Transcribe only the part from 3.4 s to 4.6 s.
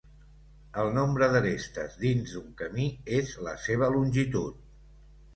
la seva longitud.